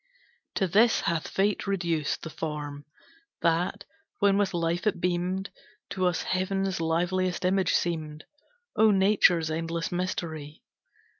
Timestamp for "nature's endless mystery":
8.89-10.63